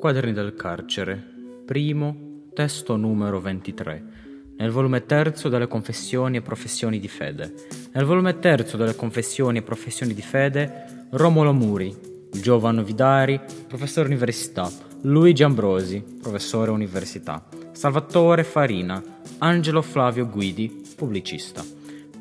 Quaderni 0.00 0.32
del 0.32 0.54
carcere, 0.54 1.22
primo, 1.66 2.46
testo 2.54 2.96
numero 2.96 3.38
23, 3.38 4.04
nel 4.56 4.70
volume 4.70 5.04
terzo 5.04 5.50
delle 5.50 5.68
confessioni 5.68 6.38
e 6.38 6.40
professioni 6.40 6.98
di 6.98 7.06
fede. 7.06 7.52
Nel 7.92 8.06
volume 8.06 8.38
terzo 8.38 8.78
delle 8.78 8.96
confessioni 8.96 9.58
e 9.58 9.62
professioni 9.62 10.14
di 10.14 10.22
fede, 10.22 11.06
Romolo 11.10 11.52
Muri, 11.52 11.94
Giovanni 12.32 12.82
Vidari, 12.82 13.38
professore 13.68 14.08
università, 14.08 14.70
Luigi 15.02 15.42
Ambrosi, 15.42 16.02
professore 16.18 16.70
università, 16.70 17.46
Salvatore 17.72 18.42
Farina, 18.42 19.02
Angelo 19.36 19.82
Flavio 19.82 20.26
Guidi, 20.26 20.82
pubblicista, 20.96 21.62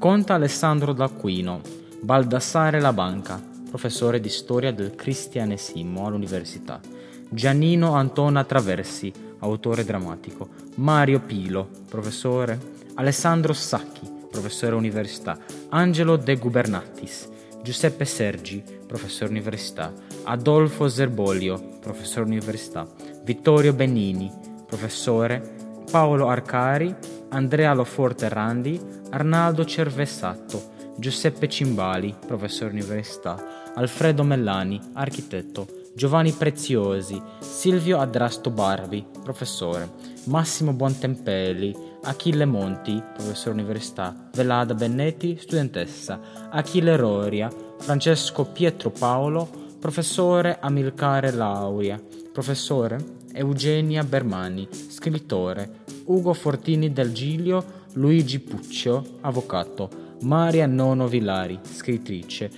Conta 0.00 0.34
Alessandro 0.34 0.92
D'Aquino, 0.92 1.60
Baldassare 2.00 2.80
La 2.80 2.92
Banca, 2.92 3.40
professore 3.68 4.20
di 4.20 4.28
storia 4.28 4.72
del 4.72 4.94
cristianesimo 4.94 6.06
all'università, 6.06 6.80
Giannino 7.28 7.94
Antona 7.94 8.44
Traversi, 8.44 9.12
autore 9.40 9.84
drammatico, 9.84 10.48
Mario 10.76 11.20
Pilo, 11.20 11.68
professore, 11.88 12.58
Alessandro 12.94 13.52
Sacchi, 13.52 14.08
professore 14.30 14.74
università, 14.74 15.38
Angelo 15.68 16.16
De 16.16 16.36
Gubernatis, 16.36 17.28
Giuseppe 17.62 18.04
Sergi, 18.04 18.62
professore 18.86 19.30
università, 19.30 19.92
Adolfo 20.24 20.88
Zerbolio, 20.88 21.78
professore 21.80 22.26
università, 22.26 22.86
Vittorio 23.22 23.74
Bennini, 23.74 24.32
professore, 24.66 25.56
Paolo 25.90 26.28
Arcari, 26.28 26.94
Andrea 27.30 27.74
Loforte 27.74 28.28
Randi, 28.28 28.80
Arnaldo 29.10 29.64
Cervessato, 29.64 30.76
Giuseppe 30.98 31.48
Cimbali, 31.48 32.12
professore 32.26 32.72
università, 32.72 33.72
Alfredo 33.76 34.24
Mellani, 34.24 34.80
architetto, 34.94 35.68
Giovanni 35.94 36.32
Preziosi, 36.32 37.22
Silvio 37.38 38.00
Adrasto 38.00 38.50
Barbi, 38.50 39.06
professore, 39.22 39.88
Massimo 40.24 40.72
Buontempelli, 40.72 41.72
Achille 42.02 42.46
Monti, 42.46 43.00
professore 43.14 43.52
università, 43.52 44.28
Velada 44.34 44.74
Bennetti, 44.74 45.36
studentessa, 45.40 46.20
Achille 46.50 46.96
Roria, 46.96 47.48
Francesco 47.78 48.44
Pietro 48.46 48.90
Paolo, 48.90 49.48
professore 49.78 50.58
Amilcare 50.60 51.30
Lauria, 51.30 52.02
professore 52.32 53.16
Eugenia 53.32 54.02
Bermani, 54.02 54.66
scrittore, 54.88 55.84
Ugo 56.06 56.32
Fortini 56.32 56.92
del 56.92 57.12
Giglio, 57.12 57.86
Luigi 57.98 58.38
Puccio, 58.38 59.18
avvocato, 59.22 59.90
Maria 60.20 60.68
Nono 60.68 61.08
Villari, 61.08 61.58
scrittrice, 61.62 62.48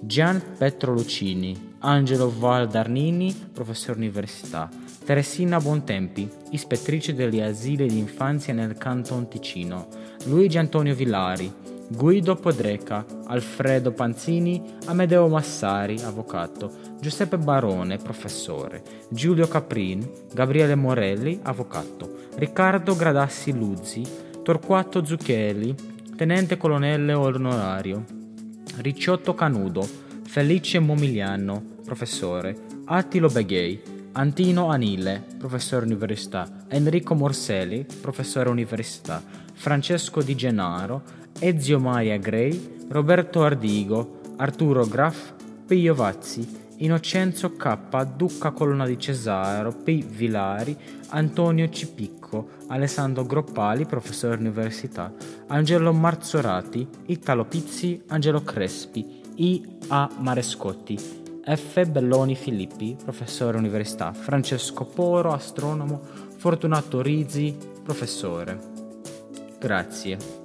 Gian 0.00 0.42
Petro 0.58 0.92
Lucini, 0.92 1.72
Angelo 1.78 2.30
Valdarnini, 2.30 3.34
professore 3.50 3.96
università, 3.96 4.68
Teresina 5.02 5.58
Bontempi, 5.58 6.28
ispettrice 6.50 7.14
degli 7.14 7.40
asili 7.40 7.88
di 7.88 7.96
infanzia 7.96 8.52
nel 8.52 8.76
Canton 8.76 9.26
Ticino, 9.26 9.88
Luigi 10.26 10.58
Antonio 10.58 10.94
Villari, 10.94 11.50
Guido 11.88 12.36
Podreca, 12.36 13.06
Alfredo 13.24 13.92
Panzini, 13.92 14.62
Amedeo 14.84 15.28
Massari, 15.28 15.98
avvocato, 16.02 16.70
Giuseppe 17.00 17.38
Barone, 17.38 17.96
professore, 17.96 18.82
Giulio 19.08 19.48
Caprin, 19.48 20.06
Gabriele 20.30 20.74
Morelli, 20.74 21.40
avvocato, 21.42 22.28
Riccardo 22.34 22.94
Gradassi 22.94 23.52
Luzzi, 23.52 24.28
Torquato 24.50 25.04
Zucchelli, 25.04 25.76
tenente 26.16 26.56
colonnello 26.56 27.20
onorario, 27.20 28.04
Ricciotto 28.78 29.32
Canudo, 29.32 29.88
Felice 30.24 30.80
Momigliano, 30.80 31.76
professore, 31.84 32.56
Attilo 32.86 33.28
Beghei, 33.28 33.80
Antino 34.10 34.68
Anile, 34.68 35.24
professore 35.38 35.84
università, 35.84 36.64
Enrico 36.66 37.14
Morselli, 37.14 37.86
professore 38.00 38.48
università, 38.48 39.22
Francesco 39.54 40.20
Di 40.20 40.34
Gennaro, 40.34 41.02
Ezio 41.38 41.78
Maria 41.78 42.16
Grey, 42.16 42.86
Roberto 42.88 43.44
Ardigo, 43.44 44.18
Arturo 44.38 44.84
Graff, 44.84 45.32
Pio 45.64 45.94
Vazzi, 45.94 46.72
Innocenzo 46.78 47.54
K, 47.54 48.04
Duca 48.16 48.50
Colonna 48.50 48.84
di 48.84 48.98
Cesaro, 48.98 49.70
P. 49.70 50.04
Vilari, 50.04 50.76
Antonio 51.10 51.68
Cipicco, 52.30 52.48
Alessandro 52.68 53.24
Groppali, 53.24 53.84
professore 53.84 54.36
università, 54.36 55.12
Angelo 55.48 55.92
Marzorati, 55.92 56.86
Italo 57.06 57.44
Pizzi, 57.44 58.00
Angelo 58.06 58.42
Crespi, 58.42 59.20
I. 59.34 59.78
A. 59.88 60.08
Marescotti, 60.18 60.96
F. 61.44 61.84
Belloni 61.86 62.36
Filippi, 62.36 62.96
professore 63.02 63.58
università, 63.58 64.12
Francesco 64.12 64.84
Poro, 64.84 65.32
astronomo, 65.32 66.00
Fortunato 66.36 67.02
Rizzi, 67.02 67.56
professore. 67.82 68.58
Grazie. 69.58 70.39